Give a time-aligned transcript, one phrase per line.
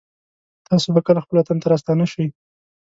[0.67, 2.25] تاسو به کله خپل وطن ته راستانه شئ